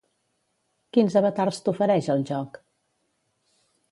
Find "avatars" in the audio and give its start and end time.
1.21-1.59